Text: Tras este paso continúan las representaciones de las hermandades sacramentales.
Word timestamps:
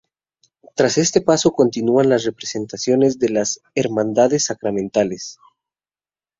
Tras 0.73 0.97
este 0.97 1.21
paso 1.21 1.51
continúan 1.51 2.09
las 2.09 2.23
representaciones 2.23 3.19
de 3.19 3.29
las 3.29 3.61
hermandades 3.75 4.45
sacramentales. 4.45 5.37